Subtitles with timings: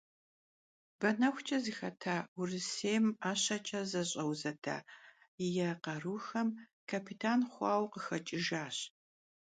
[0.99, 4.77] Benexuç'e zıxeta Vurısêym 'eşeç'e Zeş'euzeda
[5.53, 6.49] yi Kharuxem
[6.89, 8.77] kapitan xhuaue khıxeç'ıjjaş.